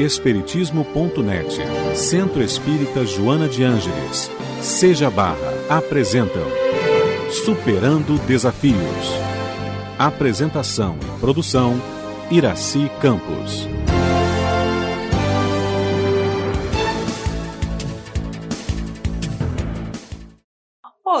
Espiritismo.net, 0.00 1.58
Centro 1.94 2.42
Espírita 2.42 3.04
Joana 3.04 3.46
de 3.46 3.62
Ângeles, 3.62 4.30
Seja 4.62 5.10
Barra, 5.10 5.52
apresentam 5.68 6.46
Superando 7.30 8.18
Desafios. 8.26 8.76
Apresentação 9.98 10.96
e 11.02 11.20
produção, 11.20 11.78
Iraci 12.30 12.90
Campos. 13.00 13.68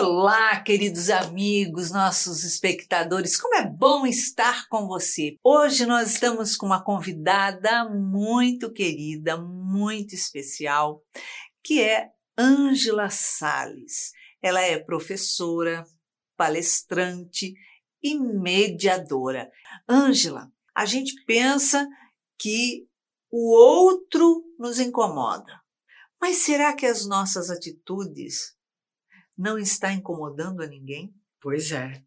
Olá, 0.02 0.58
queridos 0.62 1.10
amigos, 1.10 1.90
nossos 1.90 2.42
espectadores, 2.42 3.38
como 3.38 3.54
é 3.54 3.66
bom 3.66 4.06
estar 4.06 4.66
com 4.70 4.86
você. 4.86 5.36
Hoje 5.44 5.84
nós 5.84 6.12
estamos 6.12 6.56
com 6.56 6.64
uma 6.64 6.82
convidada 6.82 7.86
muito 7.86 8.72
querida, 8.72 9.36
muito 9.36 10.14
especial, 10.14 11.04
que 11.62 11.82
é 11.82 12.08
Ângela 12.38 13.10
Sales. 13.10 14.12
Ela 14.40 14.62
é 14.62 14.78
professora, 14.78 15.84
palestrante 16.34 17.52
e 18.02 18.18
mediadora. 18.18 19.50
Ângela, 19.86 20.50
a 20.74 20.86
gente 20.86 21.12
pensa 21.26 21.86
que 22.38 22.88
o 23.30 23.54
outro 23.54 24.42
nos 24.58 24.80
incomoda, 24.80 25.60
mas 26.18 26.36
será 26.36 26.74
que 26.74 26.86
as 26.86 27.06
nossas 27.06 27.50
atitudes 27.50 28.58
não 29.40 29.58
está 29.58 29.90
incomodando 29.92 30.62
a 30.62 30.66
ninguém? 30.66 31.10
Pois 31.40 31.72
é. 31.72 32.02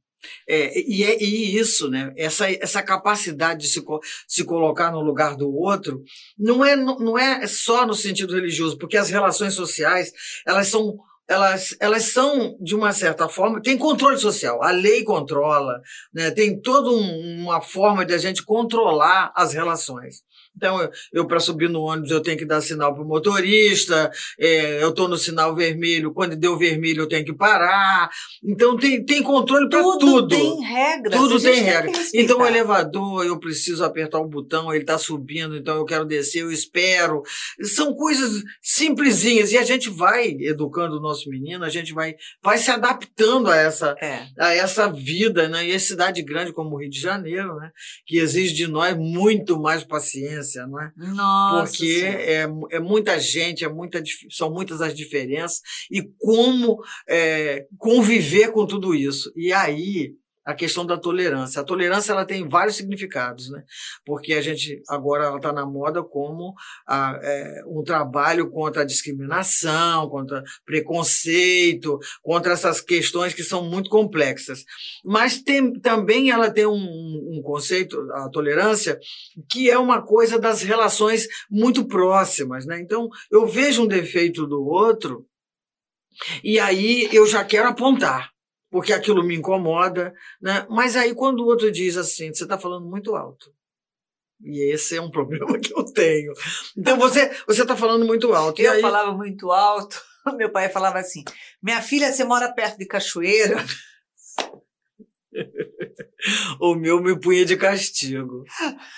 É, 0.47 0.79
e, 0.79 1.03
é, 1.03 1.21
e 1.21 1.57
isso, 1.57 1.89
né? 1.89 2.13
Essa, 2.15 2.49
essa 2.49 2.81
capacidade 2.81 3.61
de 3.61 3.67
se, 3.67 3.83
se 4.27 4.45
colocar 4.45 4.91
no 4.91 5.01
lugar 5.01 5.35
do 5.35 5.53
outro 5.53 6.01
não 6.37 6.63
é, 6.63 6.75
não 6.75 7.17
é 7.17 7.45
só 7.47 7.85
no 7.85 7.93
sentido 7.93 8.33
religioso, 8.33 8.77
porque 8.77 8.95
as 8.95 9.09
relações 9.09 9.53
sociais 9.53 10.13
elas 10.45 10.67
são 10.67 10.95
elas, 11.27 11.75
elas 11.79 12.03
são, 12.11 12.57
de 12.59 12.75
uma 12.75 12.91
certa 12.91 13.29
forma, 13.29 13.61
tem 13.61 13.77
controle 13.77 14.17
social, 14.17 14.61
a 14.61 14.71
lei 14.71 15.03
controla, 15.03 15.81
né? 16.13 16.29
tem 16.31 16.59
toda 16.59 16.89
um, 16.89 17.43
uma 17.43 17.61
forma 17.61 18.05
de 18.05 18.13
a 18.13 18.17
gente 18.17 18.43
controlar 18.43 19.31
as 19.33 19.53
relações. 19.53 20.21
Então, 20.55 20.79
eu, 20.79 20.91
eu 21.11 21.27
para 21.27 21.39
subir 21.39 21.69
no 21.69 21.81
ônibus, 21.81 22.11
eu 22.11 22.21
tenho 22.21 22.37
que 22.37 22.45
dar 22.45 22.61
sinal 22.61 22.93
para 22.93 23.03
o 23.03 23.07
motorista, 23.07 24.11
é, 24.39 24.83
eu 24.83 24.89
estou 24.89 25.07
no 25.07 25.17
sinal 25.17 25.55
vermelho, 25.55 26.13
quando 26.13 26.35
deu 26.35 26.57
vermelho, 26.57 27.01
eu 27.01 27.07
tenho 27.07 27.25
que 27.25 27.33
parar. 27.33 28.09
Então, 28.43 28.77
tem, 28.77 29.03
tem 29.03 29.23
controle 29.23 29.67
para 29.67 29.81
tudo. 29.81 29.99
Tudo 29.99 30.27
tem 30.27 30.61
regras. 30.61 31.19
Tudo 31.19 31.41
tem 31.41 31.61
regras. 31.61 32.13
Então, 32.13 32.39
o 32.39 32.45
elevador, 32.45 33.25
eu 33.25 33.39
preciso 33.39 33.83
apertar 33.83 34.19
o 34.19 34.27
botão, 34.27 34.71
ele 34.71 34.83
está 34.83 34.97
subindo, 34.97 35.57
então 35.57 35.77
eu 35.77 35.85
quero 35.85 36.05
descer, 36.05 36.43
eu 36.43 36.51
espero. 36.51 37.23
São 37.61 37.93
coisas 37.95 38.43
simplesinhas. 38.61 39.51
E 39.51 39.57
a 39.57 39.63
gente 39.63 39.89
vai 39.89 40.29
educando 40.39 40.97
o 40.97 41.01
nosso 41.01 41.29
menino, 41.29 41.65
a 41.65 41.69
gente 41.69 41.93
vai, 41.93 42.15
vai 42.43 42.57
se 42.57 42.69
adaptando 42.69 43.49
a 43.49 43.55
essa, 43.55 43.95
é. 44.01 44.27
a 44.39 44.53
essa 44.53 44.87
vida, 44.91 45.49
né? 45.49 45.67
E 45.67 45.73
a 45.73 45.79
cidade 45.79 46.21
grande 46.21 46.53
como 46.53 46.75
o 46.75 46.79
Rio 46.79 46.89
de 46.89 46.99
Janeiro, 46.99 47.55
né? 47.55 47.71
Que 48.05 48.17
exige 48.17 48.53
de 48.53 48.67
nós 48.67 48.95
muito 48.95 49.59
mais 49.59 49.83
paciência 49.83 50.42
não 50.67 50.81
é? 50.81 50.91
Nossa. 50.95 51.71
Porque 51.71 52.03
é, 52.03 52.47
é 52.71 52.79
muita 52.79 53.19
gente, 53.19 53.63
é 53.63 53.69
muita, 53.69 54.01
são 54.29 54.51
muitas 54.51 54.81
as 54.81 54.93
diferenças, 54.93 55.61
e 55.91 56.01
como 56.19 56.77
é, 57.07 57.65
conviver 57.77 58.51
com 58.51 58.65
tudo 58.65 58.93
isso. 58.93 59.31
E 59.35 59.51
aí 59.51 60.13
a 60.45 60.53
questão 60.53 60.85
da 60.85 60.97
tolerância. 60.97 61.61
A 61.61 61.63
tolerância 61.63 62.11
ela 62.11 62.25
tem 62.25 62.47
vários 62.47 62.75
significados, 62.75 63.49
né? 63.49 63.63
Porque 64.05 64.33
a 64.33 64.41
gente 64.41 64.81
agora 64.89 65.25
ela 65.25 65.37
está 65.37 65.53
na 65.53 65.65
moda 65.65 66.03
como 66.03 66.53
a, 66.85 67.17
é, 67.21 67.61
um 67.65 67.83
trabalho 67.83 68.49
contra 68.49 68.81
a 68.81 68.85
discriminação, 68.85 70.09
contra 70.09 70.43
preconceito, 70.65 71.97
contra 72.21 72.53
essas 72.53 72.81
questões 72.81 73.33
que 73.33 73.43
são 73.43 73.63
muito 73.63 73.89
complexas. 73.89 74.65
Mas 75.03 75.41
tem, 75.41 75.79
também 75.79 76.29
ela 76.29 76.51
tem 76.51 76.65
um, 76.65 77.37
um 77.37 77.41
conceito, 77.41 77.97
a 78.13 78.29
tolerância, 78.29 78.99
que 79.49 79.69
é 79.69 79.77
uma 79.77 80.01
coisa 80.01 80.37
das 80.37 80.61
relações 80.61 81.27
muito 81.49 81.85
próximas, 81.85 82.65
né? 82.65 82.79
Então 82.81 83.07
eu 83.31 83.47
vejo 83.47 83.83
um 83.83 83.87
defeito 83.87 84.45
do 84.45 84.65
outro 84.65 85.25
e 86.43 86.59
aí 86.59 87.09
eu 87.11 87.25
já 87.25 87.43
quero 87.43 87.69
apontar 87.69 88.32
porque 88.73 88.91
aquilo 88.91 89.23
me 89.23 89.35
incomoda, 89.35 90.15
né? 90.41 90.65
Mas 90.67 90.95
aí 90.95 91.13
quando 91.13 91.41
o 91.41 91.45
outro 91.45 91.71
diz 91.71 91.95
assim, 91.95 92.33
você 92.33 92.41
está 92.41 92.57
falando 92.57 92.89
muito 92.89 93.15
alto. 93.15 93.53
E 94.41 94.73
esse 94.73 94.97
é 94.97 95.01
um 95.01 95.11
problema 95.13 95.59
que 95.59 95.71
eu 95.71 95.85
tenho. 95.85 96.33
Então 96.75 96.97
você 96.97 97.29
você 97.45 97.61
está 97.61 97.77
falando 97.77 98.03
muito 98.03 98.33
alto. 98.33 98.59
Eu 98.59 98.71
aí... 98.71 98.81
falava 98.81 99.11
muito 99.11 99.51
alto. 99.51 100.01
Meu 100.37 100.49
pai 100.49 100.69
falava 100.69 100.97
assim: 100.97 101.23
minha 101.61 101.83
filha, 101.83 102.11
você 102.11 102.23
mora 102.23 102.51
perto 102.51 102.79
de 102.79 102.87
cachoeira. 102.87 103.63
o 106.59 106.73
meu 106.73 106.99
me 107.01 107.19
punha 107.19 107.45
de 107.45 107.57
castigo. 107.57 108.43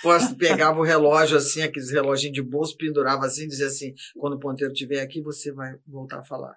Posso, 0.02 0.36
pegava 0.36 0.78
o 0.78 0.84
relógio 0.84 1.36
assim, 1.36 1.62
aqueles 1.62 1.90
reloginhos 1.90 2.34
de 2.34 2.42
bolso, 2.42 2.76
pendurava 2.78 3.26
assim, 3.26 3.46
dizia 3.46 3.66
assim: 3.66 3.92
quando 4.16 4.34
o 4.34 4.38
ponteiro 4.38 4.72
estiver 4.72 5.00
aqui, 5.00 5.20
você 5.20 5.52
vai 5.52 5.74
voltar 5.86 6.20
a 6.20 6.24
falar. 6.24 6.56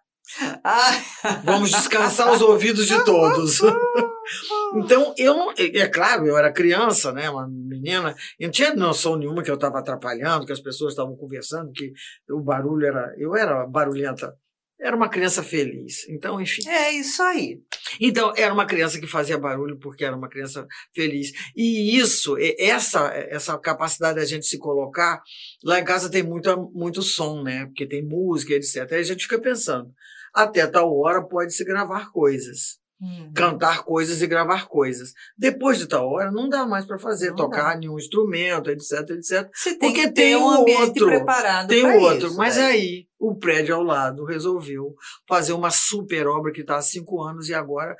Vamos 1.43 1.71
descansar 1.71 2.31
os 2.31 2.41
ouvidos 2.41 2.85
de 2.85 3.03
todos. 3.03 3.59
então, 4.75 5.13
eu 5.17 5.33
não. 5.33 5.51
É 5.57 5.87
claro, 5.87 6.27
eu 6.27 6.37
era 6.37 6.53
criança, 6.53 7.11
né? 7.11 7.29
Uma 7.29 7.47
menina, 7.47 8.15
eu 8.39 8.47
não 8.47 8.51
tinha 8.51 8.75
noção 8.75 9.17
nenhuma 9.17 9.41
que 9.41 9.49
eu 9.49 9.55
estava 9.55 9.79
atrapalhando, 9.79 10.45
que 10.45 10.53
as 10.53 10.61
pessoas 10.61 10.93
estavam 10.93 11.15
conversando, 11.15 11.71
que 11.71 11.91
o 12.29 12.41
barulho 12.41 12.85
era. 12.85 13.13
Eu 13.17 13.35
era 13.35 13.65
barulhenta. 13.65 14.35
Era 14.81 14.95
uma 14.95 15.09
criança 15.09 15.43
feliz. 15.43 16.07
Então, 16.07 16.39
enfim. 16.39 16.65
É 16.69 16.93
isso 16.93 17.21
aí. 17.21 17.59
Então, 17.99 18.31
era 18.37 18.53
uma 18.53 18.65
criança 18.65 18.97
que 18.97 19.07
fazia 19.07 19.37
barulho 19.37 19.77
porque 19.77 20.05
era 20.05 20.15
uma 20.15 20.29
criança 20.29 20.65
feliz. 20.95 21.33
E 21.53 21.97
isso, 21.97 22.37
essa 22.57 23.07
essa 23.13 23.57
capacidade 23.57 24.19
da 24.19 24.25
gente 24.25 24.45
se 24.45 24.57
colocar, 24.57 25.21
lá 25.65 25.81
em 25.81 25.83
casa 25.83 26.09
tem 26.09 26.23
muita, 26.23 26.55
muito 26.55 27.01
som, 27.01 27.43
né? 27.43 27.65
Porque 27.65 27.85
tem 27.85 28.01
música, 28.01 28.53
etc. 28.53 28.89
Aí 28.93 28.99
a 28.99 29.03
gente 29.03 29.23
fica 29.23 29.41
pensando 29.41 29.91
até 30.33 30.65
tal 30.67 30.95
hora 30.97 31.21
pode-se 31.21 31.63
gravar 31.63 32.11
coisas. 32.11 32.79
Uhum. 33.01 33.31
Cantar 33.33 33.83
coisas 33.83 34.21
e 34.21 34.27
gravar 34.27 34.67
coisas. 34.67 35.13
Depois 35.37 35.77
de 35.77 35.87
tal 35.87 36.09
hora, 36.09 36.29
não 36.31 36.49
dá 36.49 36.65
mais 36.65 36.85
para 36.85 36.99
fazer, 36.99 37.29
não 37.29 37.37
tocar 37.37 37.73
dá. 37.73 37.79
nenhum 37.79 37.97
instrumento, 37.97 38.69
etc, 38.69 39.09
etc. 39.11 39.49
Você 39.53 39.77
tem 39.77 39.93
porque 39.93 40.11
tem 40.11 40.35
um 40.35 40.43
outro. 40.43 41.05
Preparado 41.05 41.69
tem 41.69 41.85
outro. 41.85 42.27
Isso, 42.27 42.37
mas 42.37 42.57
né? 42.57 42.65
aí, 42.65 43.07
o 43.17 43.35
prédio 43.35 43.73
ao 43.73 43.83
lado 43.83 44.25
resolveu 44.25 44.93
fazer 45.25 45.53
uma 45.53 45.71
super 45.71 46.27
obra 46.27 46.51
que 46.51 46.59
está 46.59 46.75
há 46.75 46.81
cinco 46.81 47.23
anos 47.23 47.47
e 47.47 47.53
agora 47.53 47.95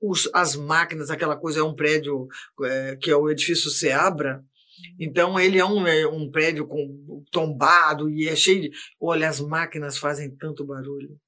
os, 0.00 0.30
as 0.32 0.54
máquinas, 0.54 1.10
aquela 1.10 1.36
coisa, 1.36 1.58
é 1.58 1.64
um 1.64 1.74
prédio 1.74 2.28
é, 2.62 2.96
que 2.96 3.10
é 3.10 3.16
o 3.16 3.28
edifício 3.28 3.68
Seabra. 3.68 4.44
Então 5.00 5.40
ele 5.40 5.58
é 5.58 5.64
um, 5.64 5.86
é 5.88 6.06
um 6.06 6.30
prédio 6.30 6.68
com, 6.68 7.24
tombado 7.32 8.08
e 8.08 8.28
é 8.28 8.36
cheio 8.36 8.60
de. 8.60 8.70
Olha, 9.00 9.28
as 9.28 9.40
máquinas 9.40 9.98
fazem 9.98 10.30
tanto 10.36 10.64
barulho 10.64 11.18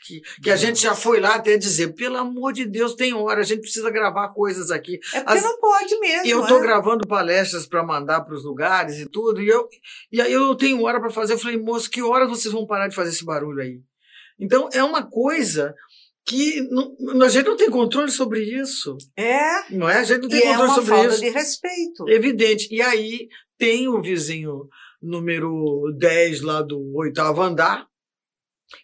que, 0.00 0.20
que 0.42 0.50
a 0.50 0.56
gente 0.56 0.80
já 0.80 0.94
foi 0.94 1.20
lá 1.20 1.34
até 1.34 1.56
dizer, 1.56 1.94
pelo 1.94 2.16
amor 2.16 2.52
de 2.52 2.64
Deus, 2.64 2.94
tem 2.94 3.12
hora, 3.12 3.40
a 3.40 3.44
gente 3.44 3.60
precisa 3.60 3.90
gravar 3.90 4.28
coisas 4.28 4.70
aqui. 4.70 4.98
É 5.14 5.20
porque 5.20 5.38
As, 5.38 5.44
não 5.44 5.60
pode 5.60 5.98
mesmo. 5.98 6.26
E 6.26 6.30
eu 6.30 6.42
estou 6.42 6.58
é? 6.58 6.62
gravando 6.62 7.06
palestras 7.06 7.66
para 7.66 7.84
mandar 7.84 8.22
para 8.22 8.34
os 8.34 8.44
lugares 8.44 8.98
e 8.98 9.08
tudo, 9.08 9.40
e, 9.40 9.48
eu, 9.48 9.68
e 10.10 10.20
aí 10.20 10.32
eu 10.32 10.54
tenho 10.54 10.82
hora 10.82 11.00
para 11.00 11.10
fazer. 11.10 11.34
Eu 11.34 11.38
falei, 11.38 11.56
moço, 11.56 11.90
que 11.90 12.02
hora 12.02 12.26
vocês 12.26 12.52
vão 12.52 12.66
parar 12.66 12.88
de 12.88 12.94
fazer 12.94 13.10
esse 13.10 13.24
barulho 13.24 13.62
aí? 13.62 13.80
Então 14.38 14.68
é 14.72 14.82
uma 14.82 15.08
coisa 15.08 15.74
que 16.24 16.60
não, 16.70 16.96
a 17.22 17.28
gente 17.28 17.46
não 17.46 17.56
tem 17.56 17.70
controle 17.70 18.10
sobre 18.10 18.40
isso. 18.40 18.96
É. 19.16 19.70
Não 19.70 19.88
é? 19.88 19.98
A 19.98 20.04
gente 20.04 20.22
não 20.22 20.28
tem 20.28 20.38
e 20.38 20.42
controle 20.42 20.62
é 20.62 20.64
uma 20.64 20.74
sobre 20.74 20.90
falta 20.90 21.08
isso. 21.08 21.20
de 21.20 21.28
respeito. 21.30 22.08
Evidente. 22.08 22.68
E 22.70 22.80
aí 22.80 23.28
tem 23.58 23.88
o 23.88 24.00
vizinho 24.00 24.68
número 25.00 25.92
10 25.98 26.42
lá 26.42 26.62
do 26.62 26.80
oitavo 26.96 27.42
andar, 27.42 27.86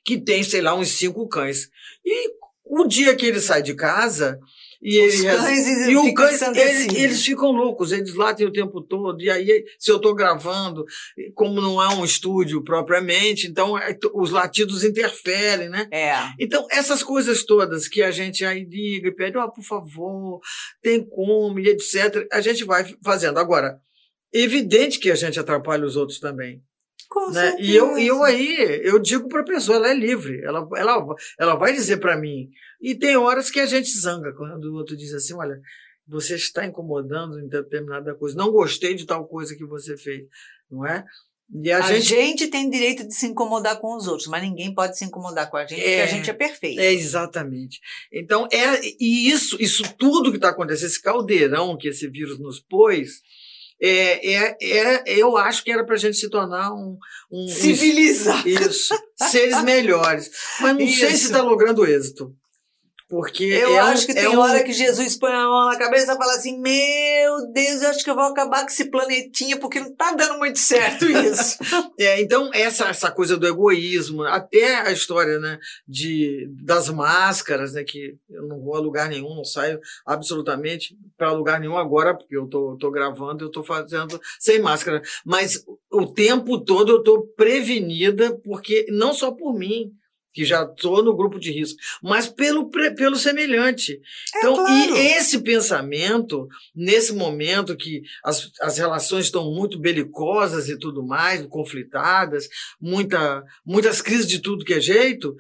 que 0.05 0.21
tem, 0.21 0.43
sei 0.43 0.61
lá, 0.61 0.75
uns 0.75 0.89
cinco 0.89 1.29
cães. 1.29 1.69
E 2.05 2.31
o 2.65 2.87
dia 2.87 3.15
que 3.17 3.27
ele 3.27 3.41
sai 3.41 3.63
de 3.63 3.75
casa, 3.75 4.39
e, 4.81 5.01
Os 5.01 5.15
ele, 5.15 5.37
cães 5.37 5.89
e 5.89 5.97
o 5.97 6.15
cães, 6.15 6.41
eles, 6.41 6.95
eles, 6.95 7.25
ficam 7.25 7.51
loucos, 7.51 7.91
eles 7.91 8.15
latem 8.15 8.47
o 8.47 8.53
tempo 8.53 8.81
todo. 8.81 9.21
E 9.21 9.29
aí, 9.29 9.65
se 9.77 9.91
eu 9.91 9.97
estou 9.97 10.15
gravando, 10.15 10.85
como 11.35 11.61
não 11.61 11.83
é 11.83 11.89
um 11.89 12.05
estúdio 12.05 12.63
propriamente, 12.63 13.49
então 13.49 13.77
é, 13.77 13.97
os 14.15 14.31
latidos 14.31 14.85
interferem, 14.85 15.69
né? 15.69 15.89
É. 15.91 16.15
Então, 16.39 16.65
essas 16.71 17.03
coisas 17.03 17.45
todas 17.45 17.89
que 17.89 18.03
a 18.03 18.13
gente 18.13 18.45
aí 18.45 18.65
liga 18.65 19.09
e 19.09 19.15
pede, 19.15 19.37
oh, 19.37 19.51
por 19.51 19.65
favor, 19.65 20.41
tem 20.81 21.05
como, 21.05 21.59
e 21.59 21.69
etc., 21.69 22.29
a 22.31 22.41
gente 22.41 22.65
vai 22.65 22.85
fazendo. 23.03 23.39
Agora, 23.39 23.81
evidente 24.33 25.01
que 25.01 25.11
a 25.11 25.17
gente 25.17 25.41
atrapalha 25.41 25.85
os 25.85 25.97
outros 25.97 26.21
também. 26.21 26.63
Com 27.09 27.31
né? 27.31 27.57
E 27.59 27.75
eu, 27.75 27.97
eu 27.99 28.23
aí, 28.23 28.81
eu 28.85 28.99
digo 28.99 29.29
para 29.29 29.41
a 29.41 29.45
pessoa, 29.45 29.77
ela 29.77 29.91
é 29.91 29.95
livre, 29.95 30.43
ela, 30.45 30.69
ela, 30.77 31.07
ela 31.39 31.55
vai 31.55 31.73
dizer 31.73 31.97
para 31.97 32.19
mim. 32.19 32.51
E 32.81 32.95
tem 32.95 33.17
horas 33.17 33.51
que 33.51 33.59
a 33.61 33.67
gente 33.67 33.91
zanga, 33.99 34.33
quando 34.35 34.65
o 34.67 34.75
outro 34.75 34.95
diz 34.95 35.15
assim: 35.15 35.35
olha, 35.35 35.59
você 36.07 36.35
está 36.35 36.67
incomodando 36.67 37.41
em 37.41 37.49
determinada 37.49 38.15
coisa, 38.15 38.37
não 38.37 38.53
gostei 38.53 38.95
de 38.95 39.07
tal 39.07 39.27
coisa 39.27 39.57
que 39.57 39.65
você 39.65 39.97
fez, 39.97 40.25
não 40.71 40.87
é? 40.87 41.05
E 41.51 41.73
a, 41.73 41.79
A, 41.79 41.93
gente, 41.93 42.09
gente... 42.09 42.49
tem 42.49 42.69
direito 42.69 43.09
de 43.09 43.15
se 43.15 43.27
incomodar 43.27 43.81
com 43.81 43.97
os 43.97 44.07
outros, 44.07 44.29
mas 44.29 44.43
ninguém 44.43 44.75
pode 44.75 44.99
se 44.99 45.05
incomodar 45.07 45.51
com 45.51 45.57
a 45.57 45.63
gente, 45.65 45.77
porque 45.81 45.91
É. 45.91 46.03
a 46.03 46.07
gente 46.07 46.29
é 46.29 46.35
perfeito. 46.35 46.79
É, 46.79 46.93
exatamente. 46.93 47.81
Então, 48.13 48.47
é, 48.53 48.81
e 49.01 49.31
isso, 49.31 49.57
isso 49.59 49.83
tudo 49.97 50.31
que 50.31 50.37
está 50.37 50.51
acontecendo, 50.51 50.89
esse 50.89 51.01
caldeirão 51.01 51.77
que 51.79 51.89
esse 51.89 52.07
vírus 52.07 52.39
nos 52.39 52.61
pôs, 52.61 53.23
é, 53.81 54.35
é, 54.35 54.57
é, 54.61 55.05
eu 55.07 55.37
acho 55.37 55.63
que 55.63 55.71
era 55.71 55.85
para 55.85 55.95
a 55.95 55.99
gente 55.99 56.17
se 56.17 56.29
tornar 56.29 56.73
um. 56.73 56.99
um 57.31 57.45
um 57.45 57.49
Civilizar. 57.49 58.47
Isso, 58.47 58.95
seres 59.31 59.63
melhores. 59.63 60.31
Mas 60.61 60.73
não 60.73 60.87
sei 60.87 61.11
se 61.11 61.15
Isso. 61.15 61.27
está 61.27 61.43
logrando 61.43 61.87
êxito. 61.87 62.35
Porque 63.09 63.45
Eu 63.45 63.71
é 63.71 63.83
um- 63.85 63.87
acho 63.87 64.05
que 64.05 64.13
é 64.13 64.17
tem 64.17 64.29
um- 64.29 64.39
hora 64.39 64.63
que 64.63 64.73
Jesus 64.73 65.17
põe 65.17 65.33
a 65.33 65.47
mão 65.49 65.67
na 65.71 65.79
cabeça 65.79 66.13
e 66.13 66.17
fala 66.19 66.35
assim: 66.35 66.61
Meu 66.61 67.51
Deus, 67.53 67.81
eu 67.81 67.89
acho 67.89 68.05
que 68.05 68.11
eu 68.11 68.15
vou 68.15 68.25
acabar 68.25 68.61
com 68.61 68.67
esse 68.69 68.91
planetinha 68.91 69.59
porque 69.59 69.81
não 69.81 69.95
tá 69.95 70.13
dando 70.13 70.39
muito 70.39 70.59
certo 70.59 71.07
isso. 71.07 71.57
É, 71.99 72.21
então, 72.21 72.51
essa, 72.55 72.89
essa 72.89 73.11
coisa 73.11 73.37
do 73.37 73.47
egoísmo, 73.47 74.23
até 74.23 74.77
a 74.77 74.93
história 74.93 75.39
né, 75.41 75.59
de, 75.87 76.49
das 76.63 76.89
máscaras, 76.91 77.73
né, 77.73 77.83
que 77.83 78.15
eu 78.31 78.47
não 78.47 78.61
vou 78.61 78.77
a 78.77 78.79
lugar 78.81 79.09
nenhum, 79.09 79.35
não 79.35 79.45
saio 79.45 79.81
absolutamente 80.07 80.97
para 81.17 81.33
lugar 81.33 81.59
nenhum 81.59 81.77
agora, 81.77 82.15
porque 82.15 82.37
eu 82.37 82.47
tô, 82.47 82.77
tô 82.79 82.91
gravando, 82.91 83.45
eu 83.45 83.51
tô 83.51 83.65
fazendo 83.65 84.21
sem 84.39 84.61
máscara. 84.61 85.03
Mas 85.25 85.65
o 85.91 86.07
tempo 86.07 86.61
todo 86.63 86.93
eu 86.93 87.03
tô 87.03 87.23
prevenida, 87.37 88.39
porque 88.45 88.87
não 88.91 89.13
só 89.13 89.33
por 89.33 89.55
mim, 89.59 89.91
que 90.33 90.45
já 90.45 90.63
estou 90.63 91.03
no 91.03 91.17
grupo 91.17 91.39
de 91.39 91.51
risco, 91.51 91.79
mas 92.03 92.29
pelo, 92.29 92.71
pelo 92.71 93.17
semelhante. 93.17 94.01
Então, 94.37 94.55
claro. 94.55 94.97
e 94.97 94.99
esse 94.99 95.41
pensamento, 95.41 96.47
nesse 96.75 97.13
momento 97.13 97.77
que 97.77 98.03
as, 98.25 98.51
as 98.61 98.79
relações 98.79 99.27
estão 99.27 99.53
muito 99.53 99.79
belicosas 99.79 100.69
e 100.69 100.79
tudo 100.79 101.05
mais, 101.05 101.45
conflitadas, 101.47 102.49
muita, 102.81 103.43
muitas 103.65 104.01
crises 104.01 104.27
de 104.27 104.41
tudo 104.41 104.65
que 104.65 104.75
é 104.75 104.81
jeito, 104.81 105.37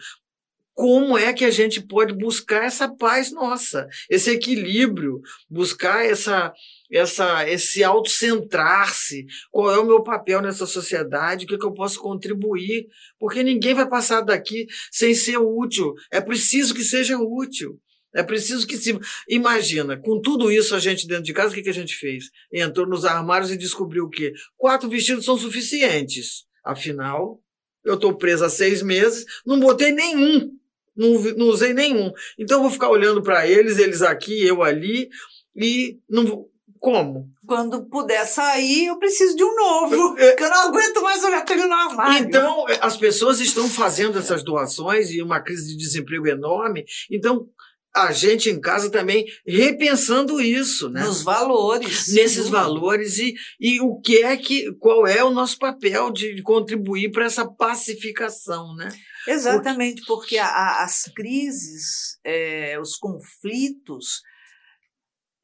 como 0.78 1.19
é 1.19 1.32
que 1.32 1.44
a 1.44 1.50
gente 1.50 1.82
pode 1.82 2.14
buscar 2.14 2.62
essa 2.62 2.88
paz 2.88 3.32
nossa, 3.32 3.88
esse 4.08 4.30
equilíbrio, 4.30 5.20
buscar 5.50 6.06
essa, 6.06 6.52
essa, 6.88 7.50
esse 7.50 7.82
autocentrar-se, 7.82 9.26
qual 9.50 9.75
é 9.75 9.78
o 9.80 9.84
meu 9.84 10.04
papel 10.04 10.40
nessa 10.40 10.66
sociedade, 10.66 11.44
o 11.44 11.48
que, 11.48 11.56
é 11.56 11.58
que 11.58 11.66
eu 11.66 11.75
posso 11.75 11.98
contribuir, 11.98 12.86
porque 13.19 13.42
ninguém 13.42 13.75
vai 13.75 13.88
passar 13.88 14.20
daqui 14.20 14.69
sem 14.92 15.14
ser 15.14 15.38
útil. 15.38 15.94
É 16.12 16.20
preciso 16.20 16.72
que 16.72 16.84
seja 16.84 17.19
útil. 17.19 17.80
É 18.14 18.22
preciso 18.22 18.64
que 18.64 18.76
se. 18.76 18.96
Imagina, 19.28 19.96
com 19.96 20.20
tudo 20.20 20.48
isso 20.48 20.76
a 20.76 20.78
gente 20.78 21.08
dentro 21.08 21.25
de 21.25 21.32
casa, 21.32 21.50
o 21.50 21.54
que, 21.56 21.62
que 21.62 21.70
a 21.70 21.75
gente 21.75 21.96
fez? 21.96 22.26
Entrou 22.52 22.86
nos 22.86 23.04
armários 23.04 23.50
e 23.50 23.58
descobriu 23.58 24.04
o 24.04 24.10
quê? 24.10 24.32
Quatro 24.56 24.88
vestidos 24.88 25.25
são 25.25 25.36
suficientes. 25.36 26.44
Afinal, 26.64 27.42
eu 27.84 27.94
estou 27.94 28.16
presa 28.16 28.46
há 28.46 28.50
seis 28.50 28.80
meses, 28.80 29.25
não 29.44 29.58
botei 29.58 29.90
nenhum. 29.90 30.56
Não, 30.98 31.20
não 31.36 31.46
usei 31.46 31.72
nenhum. 31.72 32.12
Então 32.36 32.58
eu 32.58 32.62
vou 32.62 32.70
ficar 32.70 32.90
olhando 32.90 33.22
para 33.22 33.46
eles, 33.46 33.78
eles 33.78 34.02
aqui, 34.02 34.44
eu 34.44 34.62
ali, 34.62 35.08
e 35.56 35.96
não 36.10 36.26
vou. 36.26 36.48
Como? 36.80 37.28
Quando 37.44 37.86
puder 37.86 38.24
sair, 38.24 38.86
eu 38.86 38.98
preciso 39.00 39.34
de 39.34 39.42
um 39.42 39.54
novo. 39.54 40.14
É. 40.18 40.28
Porque 40.28 40.44
eu 40.44 40.50
não 40.50 40.68
aguento 40.68 41.02
mais 41.02 41.24
olhar 41.24 41.44
pra 41.44 41.54
ele 41.54 41.66
no 41.66 41.74
armário. 41.74 42.24
Então, 42.24 42.64
as 42.80 42.96
pessoas 42.96 43.40
estão 43.40 43.68
fazendo 43.68 44.18
essas 44.18 44.44
doações 44.44 45.10
e 45.10 45.20
uma 45.20 45.40
crise 45.40 45.68
de 45.68 45.76
desemprego 45.76 46.28
enorme. 46.28 46.84
Então, 47.10 47.48
a 47.94 48.12
gente 48.12 48.48
em 48.48 48.60
casa 48.60 48.90
também 48.90 49.26
repensando 49.46 50.40
isso, 50.40 50.88
né? 50.88 51.02
Nos 51.02 51.22
valores. 51.22 52.12
Nesses 52.12 52.44
tudo. 52.44 52.52
valores 52.52 53.18
e, 53.18 53.34
e 53.60 53.80
o 53.80 54.00
que 54.00 54.22
é 54.22 54.36
que 54.36 54.72
qual 54.74 55.06
é 55.06 55.22
o 55.24 55.30
nosso 55.30 55.58
papel 55.58 56.12
de 56.12 56.40
contribuir 56.42 57.10
para 57.10 57.24
essa 57.24 57.46
pacificação, 57.46 58.74
né? 58.76 58.88
Exatamente, 59.30 60.02
porque 60.06 60.38
a- 60.38 60.82
as 60.82 61.04
crises, 61.04 62.19
é, 62.25 62.78
os 62.80 62.96
conflitos, 62.96 64.22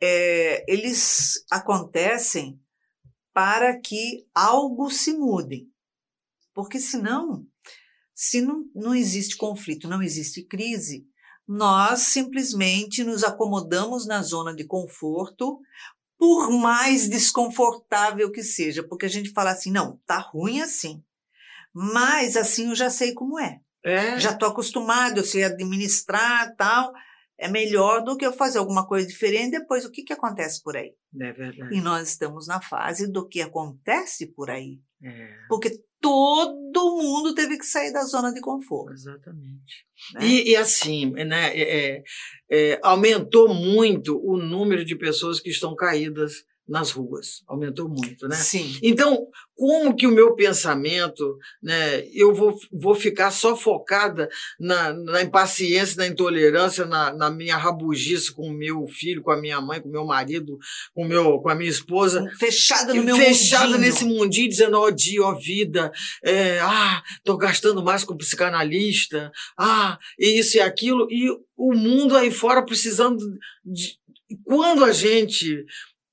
é, 0.00 0.64
eles 0.72 1.44
acontecem 1.50 2.60
para 3.32 3.78
que 3.80 4.26
algo 4.34 4.90
se 4.90 5.12
mude. 5.14 5.66
Porque 6.54 6.78
senão, 6.78 7.46
se 8.14 8.40
não, 8.40 8.64
não 8.74 8.94
existe 8.94 9.36
conflito, 9.36 9.88
não 9.88 10.02
existe 10.02 10.42
crise, 10.44 11.04
nós 11.46 12.00
simplesmente 12.00 13.02
nos 13.02 13.24
acomodamos 13.24 14.06
na 14.06 14.22
zona 14.22 14.54
de 14.54 14.64
conforto, 14.64 15.60
por 16.16 16.50
mais 16.50 17.08
desconfortável 17.08 18.30
que 18.30 18.42
seja, 18.42 18.86
porque 18.86 19.04
a 19.04 19.10
gente 19.10 19.32
fala 19.32 19.50
assim, 19.50 19.70
não, 19.70 20.00
tá 20.06 20.18
ruim 20.18 20.60
assim, 20.60 21.02
mas 21.72 22.36
assim 22.36 22.68
eu 22.68 22.74
já 22.74 22.88
sei 22.88 23.12
como 23.12 23.38
é 23.38 23.60
É, 23.84 24.18
já 24.18 24.30
estou 24.30 24.48
acostumado, 24.48 25.18
eu 25.18 25.24
sei 25.24 25.44
administrar 25.44 26.54
tal. 26.56 26.92
É 27.36 27.48
melhor 27.48 28.02
do 28.02 28.16
que 28.16 28.24
eu 28.24 28.32
fazer 28.32 28.58
alguma 28.58 28.86
coisa 28.86 29.06
diferente. 29.06 29.58
Depois, 29.58 29.84
o 29.84 29.90
que, 29.90 30.02
que 30.02 30.12
acontece 30.12 30.62
por 30.62 30.76
aí? 30.76 30.92
é 31.20 31.32
verdade. 31.32 31.76
E 31.76 31.80
nós 31.80 32.08
estamos 32.08 32.46
na 32.46 32.60
fase 32.60 33.10
do 33.10 33.26
que 33.26 33.40
acontece 33.40 34.26
por 34.32 34.50
aí. 34.50 34.80
É, 35.02 35.36
Porque 35.48 35.70
todo 36.00 36.96
mundo 36.96 37.34
teve 37.34 37.58
que 37.58 37.66
sair 37.66 37.92
da 37.92 38.04
zona 38.04 38.32
de 38.32 38.40
conforto. 38.40 38.92
exatamente. 38.92 39.86
né? 40.14 40.26
E, 40.26 40.50
e 40.50 40.56
assim, 40.56 41.10
né, 41.10 41.48
é, 41.56 41.96
é, 41.96 42.02
é, 42.50 42.80
aumentou 42.82 43.52
muito 43.52 44.20
o 44.24 44.36
número 44.36 44.84
de 44.84 44.96
pessoas 44.96 45.40
que 45.40 45.50
estão 45.50 45.74
caídas 45.74 46.44
nas 46.66 46.90
ruas. 46.90 47.42
Aumentou 47.46 47.88
muito, 47.88 48.26
né? 48.26 48.36
Sim. 48.36 48.78
Então, 48.82 49.28
como 49.54 49.94
que 49.94 50.06
o 50.06 50.10
meu 50.10 50.34
pensamento, 50.34 51.38
né, 51.62 52.04
eu 52.12 52.34
vou, 52.34 52.58
vou 52.72 52.94
ficar 52.94 53.30
só 53.30 53.54
focada 53.54 54.28
na, 54.58 54.92
na 54.92 55.22
impaciência, 55.22 55.98
na 55.98 56.06
intolerância, 56.06 56.84
na, 56.86 57.12
na 57.12 57.30
minha 57.30 57.56
rabugice 57.56 58.32
com 58.32 58.48
o 58.48 58.52
meu 58.52 58.86
filho, 58.86 59.22
com 59.22 59.30
a 59.30 59.36
minha 59.36 59.60
mãe, 59.60 59.80
com 59.80 59.88
o 59.88 59.92
meu 59.92 60.04
marido, 60.04 60.58
com, 60.94 61.04
o 61.04 61.08
meu, 61.08 61.38
com 61.38 61.48
a 61.50 61.54
minha 61.54 61.70
esposa, 61.70 62.28
Fechada 62.38 62.94
no 62.94 63.02
meu 63.02 63.16
fechada 63.16 63.64
mundinho. 63.66 63.80
nesse 63.80 64.04
mundinho, 64.04 64.48
dizendo, 64.48 64.78
ó 64.78 64.90
dia, 64.90 65.22
ó 65.22 65.34
vida, 65.34 65.92
é, 66.22 66.58
ah, 66.60 67.02
tô 67.22 67.36
gastando 67.36 67.82
mais 67.84 68.04
com 68.04 68.16
psicanalista, 68.16 69.30
ah, 69.58 69.98
isso 70.18 70.56
e 70.56 70.60
aquilo, 70.60 71.06
e 71.10 71.30
o 71.56 71.74
mundo 71.74 72.16
aí 72.16 72.30
fora 72.30 72.64
precisando 72.64 73.22
de... 73.64 73.98
Quando 74.44 74.84
a 74.84 74.90
gente 74.90 75.64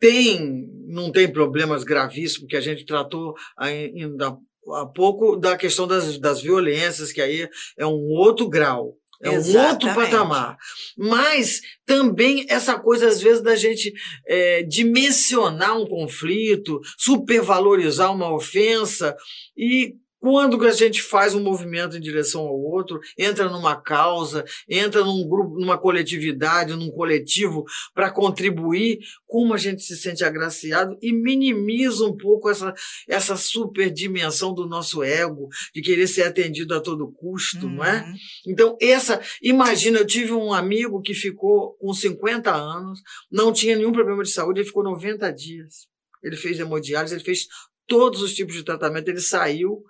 tem, 0.02 0.68
não 0.88 1.12
tem 1.12 1.32
problemas 1.32 1.84
gravíssimos, 1.84 2.50
que 2.50 2.58
a 2.58 2.62
gente 2.62 2.84
tratou 2.84 3.36
ainda 3.56 4.36
há 4.74 4.86
pouco 4.88 5.36
da 5.36 5.56
questão 5.56 5.88
das, 5.88 6.18
das 6.18 6.42
violências, 6.42 7.14
que 7.14 7.22
aí 7.22 7.48
é 7.78 7.86
um 7.86 8.10
outro 8.10 8.50
grau. 8.50 8.98
É 9.24 9.30
um 9.30 9.68
outro 9.68 9.94
patamar. 9.94 10.58
Mas 10.98 11.62
também 11.86 12.44
essa 12.50 12.80
coisa, 12.80 13.08
às 13.08 13.22
vezes, 13.22 13.44
da 13.44 13.56
gente 13.56 13.94
é, 14.28 14.64
dimensionar 14.64 15.78
um 15.78 15.86
conflito, 15.86 16.82
supervalorizar 16.98 18.12
uma 18.12 18.34
ofensa 18.34 19.16
e 19.56 19.94
quando 20.22 20.64
a 20.68 20.72
gente 20.72 21.02
faz 21.02 21.34
um 21.34 21.42
movimento 21.42 21.98
em 21.98 22.00
direção 22.00 22.42
ao 22.42 22.56
outro, 22.56 23.00
entra 23.18 23.50
numa 23.50 23.76
causa, 23.76 24.46
entra 24.70 25.04
num 25.04 25.28
grupo, 25.28 25.60
numa 25.60 25.80
coletividade, 25.80 26.76
num 26.76 26.92
coletivo 26.92 27.66
para 27.92 28.12
contribuir, 28.12 29.00
como 29.26 29.52
a 29.52 29.58
gente 29.58 29.82
se 29.82 29.98
sente 29.98 30.24
agraciado 30.24 30.96
e 31.02 31.12
minimiza 31.12 32.06
um 32.06 32.16
pouco 32.16 32.52
essa, 32.52 32.72
essa 33.10 33.36
superdimensão 33.36 34.54
do 34.54 34.68
nosso 34.68 35.02
ego, 35.02 35.50
de 35.74 35.82
querer 35.82 36.06
ser 36.06 36.22
atendido 36.22 36.76
a 36.76 36.80
todo 36.80 37.12
custo, 37.12 37.68
não 37.68 37.84
é? 37.84 38.04
Uhum. 38.04 38.14
Então, 38.46 38.78
essa, 38.80 39.20
imagina, 39.42 39.98
eu 39.98 40.06
tive 40.06 40.34
um 40.34 40.54
amigo 40.54 41.02
que 41.02 41.16
ficou 41.16 41.74
com 41.80 41.92
50 41.92 42.54
anos, 42.54 43.02
não 43.32 43.52
tinha 43.52 43.76
nenhum 43.76 43.92
problema 43.92 44.22
de 44.22 44.30
saúde, 44.30 44.60
ele 44.60 44.68
ficou 44.68 44.84
90 44.84 45.32
dias. 45.34 45.90
Ele 46.22 46.36
fez 46.36 46.60
hemodiálise, 46.60 47.16
ele 47.16 47.24
fez 47.24 47.48
todos 47.88 48.22
os 48.22 48.36
tipos 48.36 48.54
de 48.54 48.64
tratamento, 48.64 49.10
ele 49.10 49.20
saiu 49.20 49.84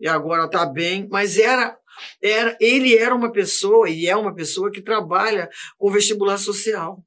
e 0.00 0.06
agora 0.08 0.44
está 0.46 0.64
bem, 0.66 1.08
mas 1.10 1.38
era, 1.38 1.76
era, 2.22 2.56
ele 2.60 2.96
era 2.96 3.14
uma 3.14 3.32
pessoa 3.32 3.88
e 3.88 4.06
é 4.06 4.14
uma 4.16 4.34
pessoa 4.34 4.70
que 4.70 4.82
trabalha 4.82 5.48
com 5.78 5.90
vestibular 5.90 6.38
social. 6.38 7.02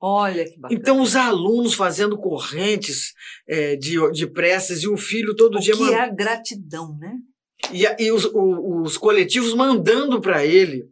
Olha 0.00 0.44
que 0.44 0.58
bacana. 0.58 0.78
Então, 0.78 1.00
os 1.00 1.16
alunos 1.16 1.72
fazendo 1.74 2.18
correntes 2.18 3.14
eh, 3.48 3.76
de, 3.76 3.96
de 4.12 4.26
preces 4.26 4.82
e 4.82 4.88
o 4.88 4.96
filho 4.98 5.34
todo 5.34 5.56
o 5.56 5.60
dia 5.60 5.74
que 5.74 5.82
é 5.94 6.00
a 6.00 6.08
gratidão, 6.08 6.94
né? 6.98 7.14
E, 7.72 7.84
e 8.04 8.12
os, 8.12 8.26
o- 8.26 8.82
os 8.82 8.98
coletivos 8.98 9.54
mandando 9.54 10.20
para 10.20 10.44
ele 10.44 10.84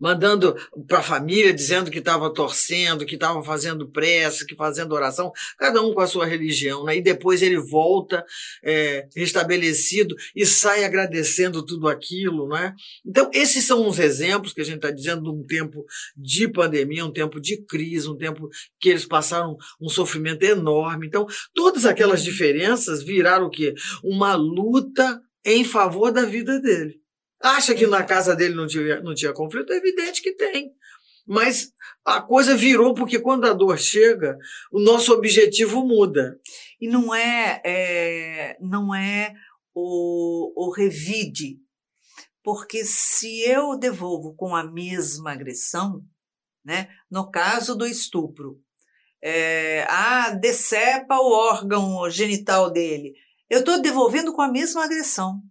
mandando 0.00 0.56
para 0.86 0.98
a 0.98 1.02
família, 1.02 1.52
dizendo 1.52 1.90
que 1.90 1.98
estava 1.98 2.32
torcendo, 2.32 3.06
que 3.06 3.14
estava 3.14 3.42
fazendo 3.42 3.88
prece, 3.88 4.46
que 4.46 4.54
fazendo 4.54 4.94
oração, 4.94 5.32
cada 5.58 5.82
um 5.82 5.92
com 5.92 6.00
a 6.00 6.06
sua 6.06 6.26
religião, 6.26 6.84
né? 6.84 6.96
E 6.96 7.02
depois 7.02 7.42
ele 7.42 7.58
volta 7.58 8.24
é, 8.62 9.06
restabelecido 9.14 10.14
e 10.34 10.44
sai 10.46 10.84
agradecendo 10.84 11.64
tudo 11.64 11.88
aquilo, 11.88 12.48
né? 12.48 12.74
Então 13.04 13.30
esses 13.32 13.64
são 13.64 13.86
os 13.86 13.98
exemplos 13.98 14.52
que 14.52 14.60
a 14.60 14.64
gente 14.64 14.76
está 14.76 14.90
dizendo 14.90 15.22
de 15.22 15.30
um 15.30 15.44
tempo 15.44 15.84
de 16.16 16.48
pandemia, 16.48 17.04
um 17.04 17.12
tempo 17.12 17.40
de 17.40 17.64
crise, 17.64 18.08
um 18.08 18.16
tempo 18.16 18.48
que 18.80 18.88
eles 18.88 19.06
passaram 19.06 19.56
um 19.80 19.88
sofrimento 19.88 20.42
enorme. 20.42 21.06
Então 21.06 21.26
todas 21.54 21.84
aquelas 21.84 22.22
diferenças 22.22 23.02
viraram 23.02 23.46
o 23.46 23.50
quê? 23.50 23.74
Uma 24.02 24.34
luta 24.34 25.20
em 25.44 25.64
favor 25.64 26.12
da 26.12 26.24
vida 26.24 26.60
dele. 26.60 27.00
Acha 27.40 27.74
que 27.74 27.86
na 27.86 28.02
casa 28.02 28.34
dele 28.34 28.54
não 28.54 28.66
tinha, 28.66 29.00
não 29.00 29.14
tinha 29.14 29.32
conflito? 29.32 29.72
É 29.72 29.76
evidente 29.76 30.22
que 30.22 30.32
tem. 30.32 30.72
Mas 31.26 31.72
a 32.04 32.22
coisa 32.22 32.56
virou 32.56 32.94
porque 32.94 33.20
quando 33.20 33.46
a 33.46 33.52
dor 33.52 33.78
chega, 33.78 34.36
o 34.72 34.80
nosso 34.80 35.12
objetivo 35.12 35.84
muda. 35.84 36.40
E 36.80 36.88
não 36.88 37.14
é, 37.14 37.60
é 37.64 38.56
não 38.60 38.94
é 38.94 39.34
o, 39.74 40.52
o 40.56 40.70
revide, 40.72 41.58
porque 42.42 42.84
se 42.84 43.42
eu 43.42 43.78
devolvo 43.78 44.34
com 44.34 44.56
a 44.56 44.64
mesma 44.64 45.32
agressão, 45.32 46.02
né, 46.64 46.88
no 47.10 47.30
caso 47.30 47.76
do 47.76 47.86
estupro, 47.86 48.58
é, 49.22 49.84
ah, 49.88 50.30
decepa 50.30 51.16
o 51.16 51.30
órgão 51.30 52.08
genital 52.10 52.70
dele, 52.70 53.14
eu 53.50 53.60
estou 53.60 53.80
devolvendo 53.80 54.32
com 54.32 54.42
a 54.42 54.50
mesma 54.50 54.84
agressão. 54.84 55.42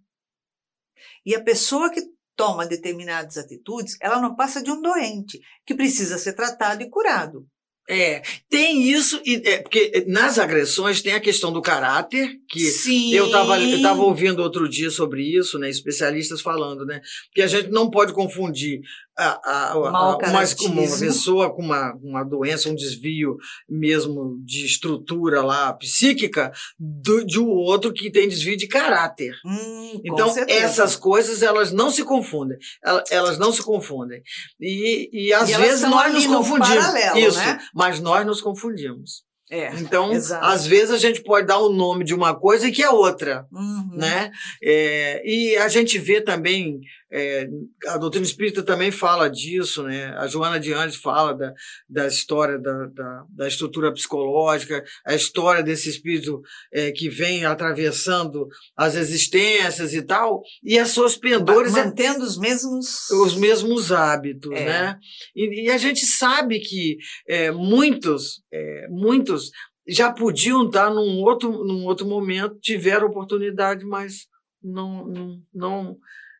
E 1.28 1.34
a 1.34 1.42
pessoa 1.42 1.90
que 1.90 2.00
toma 2.34 2.64
determinadas 2.64 3.36
atitudes, 3.36 3.98
ela 4.00 4.18
não 4.18 4.34
passa 4.34 4.62
de 4.62 4.70
um 4.70 4.80
doente 4.80 5.38
que 5.66 5.74
precisa 5.74 6.16
ser 6.16 6.32
tratado 6.32 6.82
e 6.82 6.88
curado. 6.88 7.46
É, 7.86 8.22
tem 8.48 8.82
isso, 8.82 9.20
e, 9.26 9.42
é, 9.44 9.58
porque 9.58 10.06
nas 10.06 10.38
agressões 10.38 11.02
tem 11.02 11.12
a 11.12 11.20
questão 11.20 11.52
do 11.52 11.60
caráter, 11.60 12.38
que 12.48 12.60
Sim. 12.60 13.12
eu 13.12 13.26
estava 13.26 13.60
eu 13.60 13.82
tava 13.82 14.00
ouvindo 14.00 14.42
outro 14.42 14.66
dia 14.66 14.90
sobre 14.90 15.22
isso, 15.22 15.58
né, 15.58 15.68
especialistas 15.68 16.40
falando, 16.40 16.86
né, 16.86 17.02
que 17.34 17.42
a 17.42 17.46
gente 17.46 17.68
não 17.68 17.90
pode 17.90 18.14
confundir 18.14 18.80
a, 19.18 19.40
a, 19.44 19.72
a, 19.72 19.78
uma, 19.78 20.16
uma 20.16 20.98
pessoa 20.98 21.52
com 21.54 21.62
uma, 21.62 21.92
uma 22.02 22.22
doença, 22.24 22.68
um 22.68 22.74
desvio 22.74 23.36
mesmo 23.68 24.38
de 24.44 24.64
estrutura 24.64 25.42
lá 25.42 25.72
psíquica, 25.72 26.52
do, 26.78 27.24
de 27.26 27.40
um 27.40 27.48
outro 27.48 27.92
que 27.92 28.10
tem 28.10 28.28
desvio 28.28 28.56
de 28.56 28.68
caráter. 28.68 29.34
Hum, 29.44 30.00
então, 30.04 30.32
essas 30.46 30.94
coisas, 30.96 31.42
elas 31.42 31.72
não 31.72 31.90
se 31.90 32.04
confundem. 32.04 32.56
Elas, 32.84 33.10
elas 33.10 33.38
não 33.38 33.52
se 33.52 33.62
confundem. 33.62 34.22
E, 34.60 35.10
e 35.12 35.32
às 35.32 35.50
E 35.50 35.56
vezes 35.56 35.82
nós 35.82 36.12
nos 36.14 36.26
confundimos. 36.26 36.68
paralelo, 36.76 37.18
Isso, 37.18 37.38
né? 37.38 37.58
mas 37.74 38.00
nós 38.00 38.24
nos 38.24 38.40
confundimos. 38.40 39.26
É, 39.50 39.72
Então, 39.76 40.12
exato. 40.12 40.44
às 40.44 40.66
vezes 40.66 40.90
a 40.90 40.98
gente 40.98 41.22
pode 41.22 41.46
dar 41.46 41.58
o 41.58 41.70
nome 41.72 42.04
de 42.04 42.14
uma 42.14 42.38
coisa 42.38 42.68
e 42.68 42.70
que 42.72 42.82
é 42.82 42.90
outra, 42.90 43.46
Uhum. 43.50 43.88
né? 43.96 44.30
É, 44.62 45.22
e 45.24 45.56
a 45.56 45.68
gente 45.68 45.98
vê 45.98 46.20
também, 46.20 46.78
é, 47.10 47.48
a 47.86 47.96
doutrina 47.96 48.26
espírita 48.26 48.62
também 48.62 48.90
fala 48.90 49.28
disso, 49.28 49.82
né? 49.82 50.14
A 50.18 50.26
Joana 50.26 50.60
de 50.60 50.72
Andes 50.72 50.96
fala 50.96 51.32
da, 51.32 51.54
da 51.88 52.06
história 52.06 52.58
da, 52.58 52.86
da, 52.86 53.24
da 53.30 53.48
estrutura 53.48 53.92
psicológica, 53.92 54.84
a 55.06 55.14
história 55.14 55.62
desse 55.62 55.88
espírito 55.88 56.42
é, 56.72 56.92
que 56.92 57.08
vem 57.08 57.44
atravessando 57.44 58.46
as 58.76 58.94
existências 58.94 59.94
e 59.94 60.02
tal, 60.02 60.42
e 60.62 60.78
as 60.78 60.90
suas 60.90 61.16
pendores 61.16 61.76
é 61.76 61.84
Mantendo 61.84 62.24
os 62.24 62.38
mesmos. 62.38 63.08
os 63.10 63.36
mesmos 63.36 63.90
hábitos, 63.90 64.52
É. 64.52 64.64
né? 64.64 64.98
E, 65.34 65.66
e 65.66 65.70
a 65.70 65.78
gente 65.78 66.04
sabe 66.04 66.60
que 66.60 66.98
é, 67.26 67.50
muitos, 67.50 68.42
é, 68.52 68.86
muitos 68.90 69.50
já 69.88 70.12
podiam 70.12 70.66
estar 70.66 70.90
num 70.90 71.22
outro, 71.22 71.64
num 71.64 71.84
outro 71.86 72.06
momento, 72.06 72.58
tiveram 72.60 73.06
oportunidade, 73.06 73.86
mas 73.86 74.26
não, 74.62 75.06
não, 75.06 75.42
não 75.54 75.96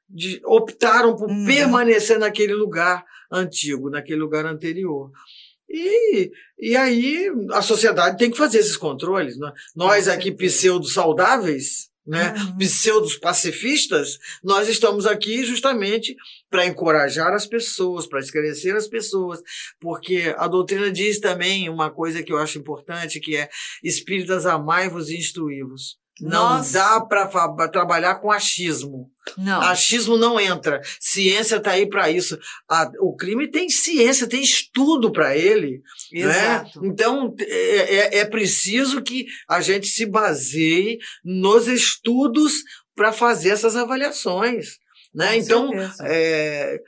de- 0.09 0.41
optaram 0.45 1.15
por 1.17 1.31
Uhum. 1.31 1.45
permanecer 1.45 2.19
naquele 2.19 2.55
lugar 2.55 3.05
antigo, 3.31 3.91
naquele 3.91 4.21
lugar 4.21 4.47
anterior. 4.47 5.11
E, 5.69 6.31
e 6.59 6.75
aí 6.77 7.31
a 7.53 7.61
sociedade 7.61 8.17
tem 8.17 8.31
que 8.31 8.39
fazer 8.39 8.59
esses 8.59 8.77
controles. 8.77 9.39
Né? 9.39 9.53
Nós 9.77 10.09
aqui, 10.09 10.33
pseudo-saudáveis, 10.33 11.89
né? 12.07 12.33
Uhum. 12.39 12.57
pseudos 12.57 13.17
pacifistas, 13.19 14.19
nós 14.43 14.67
estamos 14.67 15.05
aqui 15.07 15.45
justamente 15.45 16.17
para 16.49 16.65
encorajar 16.65 17.35
as 17.35 17.47
pessoas, 17.47 18.07
para 18.07 18.19
esclarecer 18.21 18.75
as 18.75 18.89
pessoas, 18.89 19.43
porque 19.79 20.35
a 20.39 20.49
doutrina 20.49 20.91
diz 20.91 21.21
também 21.21 21.69
uma 21.69 21.91
coisa 21.91 22.23
que 22.23 22.33
eu 22.33 22.39
acho 22.39 22.59
importante, 22.59 23.21
que 23.21 23.37
é 23.37 23.51
espíritas 23.85 24.47
amai-vos 24.47 25.11
e 25.11 25.19
instruí-vos. 25.19 25.99
Não 26.21 26.57
Nossa. 26.57 26.73
dá 26.79 27.01
para 27.01 27.69
trabalhar 27.69 28.17
com 28.17 28.31
achismo. 28.31 29.11
Não. 29.37 29.61
Achismo 29.61 30.17
não 30.17 30.41
entra. 30.41 30.81
Ciência 31.01 31.57
está 31.57 31.73
aí 31.73 31.89
para 31.89 32.11
isso. 32.11 32.39
A- 32.69 32.91
o 33.01 33.15
crime 33.15 33.51
tem 33.51 33.69
ciência, 33.69 34.27
tem 34.27 34.43
estudo 34.43 35.13
para 35.13 35.37
ele. 35.37 35.83
né? 36.13 36.21
Exato. 36.21 36.81
Então, 36.85 37.35
é, 37.41 37.97
é- 37.97 38.19
é 38.19 38.25
preciso 38.25 39.03
que 39.03 39.27
a 39.49 39.61
gente 39.61 39.87
se 39.87 40.07
baseie 40.07 40.99
nos 41.25 41.69
estudos 41.69 42.53
para 42.97 43.13
fazer 43.13 43.51
essas 43.51 43.77
avaliações. 43.77 44.79
Né? 45.15 45.35
Com 45.35 45.39
Então, 45.39 45.71
é, 46.03 46.79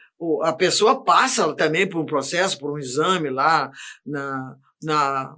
a 0.43 0.53
pessoa 0.53 1.03
passa 1.05 1.55
também 1.55 1.89
por 1.89 2.01
um 2.01 2.07
processo, 2.07 2.59
por 2.59 2.73
um 2.73 2.79
exame 2.79 3.31
lá 3.31 3.71
na, 4.05 4.55
na, 4.83 5.35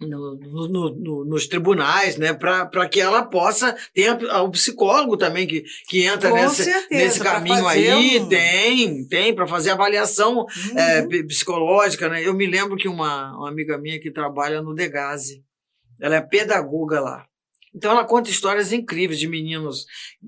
no- 0.00 0.36
no- 0.36 0.68
no- 0.68 0.94
no- 0.94 1.24
nos 1.24 1.46
tribunais, 1.46 2.16
né, 2.16 2.32
para 2.32 2.88
que 2.88 3.00
ela 3.00 3.22
possa 3.24 3.76
ter 3.92 4.12
o 4.12 4.50
psicólogo 4.50 5.16
também 5.16 5.46
que, 5.46 5.64
que 5.88 6.04
entra 6.04 6.30
Com 6.30 6.36
nesse, 6.36 6.64
certeza, 6.64 6.86
nesse 7.04 7.20
caminho 7.20 7.66
aí, 7.66 8.18
um- 8.20 8.28
tem, 8.28 9.06
tem, 9.08 9.34
para 9.34 9.46
fazer 9.46 9.70
avaliação 9.70 10.38
Uhum. 10.38 10.78
é, 10.78 11.22
psicológica, 11.24 12.08
né? 12.08 12.24
Eu 12.24 12.34
me 12.34 12.46
lembro 12.46 12.76
que 12.76 12.88
uma, 12.88 13.36
uma 13.36 13.48
amiga 13.48 13.76
minha 13.76 14.00
que 14.00 14.10
trabalha 14.10 14.62
no 14.62 14.74
Degase, 14.74 15.42
ela 16.00 16.16
é 16.16 16.20
pedagoga 16.20 17.00
lá. 17.00 17.26
Então 17.74 17.90
ela 17.90 18.04
conta 18.04 18.30
histórias 18.30 18.72
incríveis 18.72 19.18
de 19.18 19.26
meninos 19.28 19.84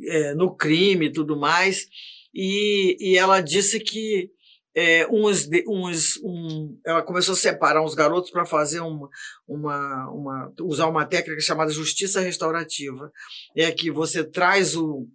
é, 0.08 0.34
no 0.34 0.54
crime 0.54 1.06
e 1.06 1.12
tudo 1.12 1.36
mais. 1.38 1.86
E, 2.34 2.96
e 3.00 3.16
ela 3.16 3.40
disse 3.40 3.80
que 3.80 4.30
é, 4.74 5.06
uns, 5.08 5.48
uns 5.66 6.16
um, 6.22 6.78
ela 6.86 7.02
começou 7.02 7.32
a 7.32 7.36
separar 7.36 7.82
uns 7.82 7.94
garotos 7.94 8.30
para 8.30 8.46
fazer 8.46 8.80
uma, 8.80 9.08
uma, 9.46 10.10
uma 10.10 10.52
usar 10.60 10.86
uma 10.86 11.04
técnica 11.04 11.40
chamada 11.40 11.72
justiça 11.72 12.20
restaurativa. 12.20 13.12
É 13.56 13.70
que 13.72 13.90
você 13.90 14.22
traz 14.22 14.76
o, 14.76 15.08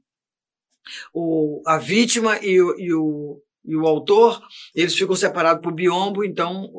o, 1.14 1.62
a 1.66 1.78
vítima 1.78 2.38
e 2.42 2.56
e 2.56 2.94
o, 2.94 3.42
e 3.68 3.76
o 3.76 3.86
autor, 3.86 4.42
eles 4.74 4.96
ficam 4.96 5.16
separados 5.16 5.62
por 5.62 5.74
biombo, 5.74 6.24
então 6.24 6.72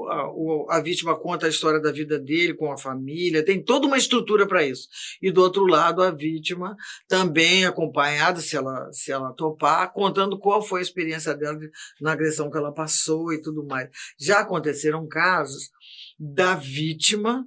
a, 0.69 0.77
a 0.77 0.81
vítima 0.81 1.19
conta 1.19 1.47
a 1.47 1.49
história 1.49 1.81
da 1.81 1.91
vida 1.91 2.19
dele 2.19 2.55
com 2.55 2.71
a 2.71 2.79
família, 2.79 3.45
tem 3.45 3.63
toda 3.63 3.87
uma 3.87 3.99
estrutura 3.99 4.47
para 4.47 4.65
isso. 4.65 4.89
E 5.21 5.31
do 5.31 5.43
outro 5.43 5.67
lado, 5.67 6.03
a 6.03 6.11
vítima 6.11 6.77
também 7.09 7.65
acompanhada, 7.65 8.41
se 8.41 8.57
ela, 8.57 8.89
se 8.93 9.11
ela 9.11 9.33
topar, 9.33 9.93
contando 9.93 10.39
qual 10.39 10.63
foi 10.63 10.81
a 10.81 10.83
experiência 10.83 11.35
dela 11.35 11.59
de- 11.59 11.71
na 12.01 12.13
agressão 12.13 12.51
que 12.51 12.57
ela 12.57 12.73
passou 12.73 13.33
e 13.33 13.41
tudo 13.41 13.65
mais. 13.65 13.89
Já 14.19 14.41
aconteceram 14.41 15.07
casos 15.07 15.71
da 16.19 16.55
vítima 16.55 17.45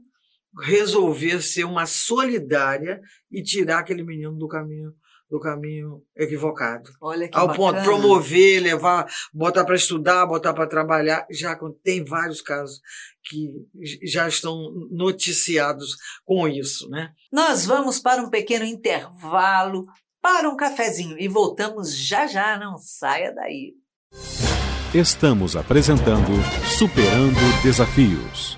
resolver 0.61 1.41
ser 1.41 1.63
uma 1.63 1.85
solidária 1.85 2.99
e 3.31 3.41
tirar 3.43 3.79
aquele 3.79 4.03
menino 4.03 4.35
do 4.35 4.47
caminho 4.47 4.93
do 5.29 5.39
caminho 5.39 6.01
equivocado. 6.17 6.89
Olha 6.99 7.29
que 7.29 7.37
Ao 7.37 7.47
bacana. 7.47 7.73
ponto 7.73 7.83
promover, 7.83 8.61
levar, 8.61 9.07
botar 9.33 9.63
para 9.63 9.75
estudar, 9.75 10.25
botar 10.25 10.53
para 10.53 10.67
trabalhar. 10.67 11.25
Já 11.29 11.57
tem 11.83 12.03
vários 12.03 12.41
casos 12.41 12.79
que 13.23 13.51
já 14.03 14.27
estão 14.27 14.71
noticiados 14.89 15.95
com 16.25 16.47
isso, 16.47 16.89
né? 16.89 17.11
Nós 17.31 17.65
vamos 17.65 17.99
para 17.99 18.21
um 18.21 18.29
pequeno 18.29 18.65
intervalo, 18.65 19.85
para 20.21 20.49
um 20.49 20.57
cafezinho 20.57 21.17
e 21.19 21.27
voltamos 21.27 21.95
já 21.95 22.25
já, 22.25 22.57
não 22.57 22.77
saia 22.77 23.33
daí. 23.33 23.73
Estamos 24.93 25.55
apresentando 25.55 26.31
Superando 26.77 27.61
Desafios. 27.61 28.57